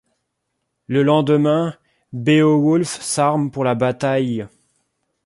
Le 0.87 1.03
lendemain, 1.03 1.75
Beowulf 2.11 2.87
s’arme 3.01 3.51
pour 3.51 3.63
la 3.63 3.75
bataille. 3.75 4.47